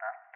[0.00, 0.29] Huh?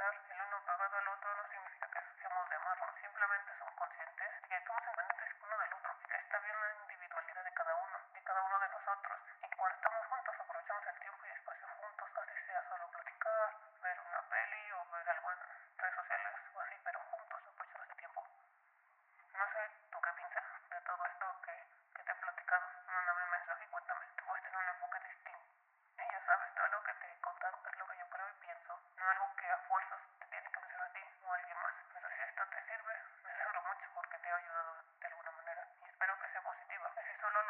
[0.00, 4.30] estar el uno pegado al otro no significa que seamos de amarnos, simplemente somos conscientes
[4.48, 4.64] que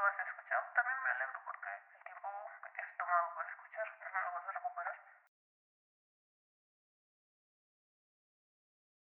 [0.01, 2.29] lo has escuchado, también me alegro porque el tiempo
[2.65, 4.09] que te has tomado para escuchar.